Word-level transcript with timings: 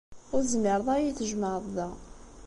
Ur 0.35 0.41
tezmireḍ 0.43 0.87
ara 0.93 0.99
ad 1.01 1.07
iyi-tjemɛeḍ 1.09 1.65
da. 1.75 1.89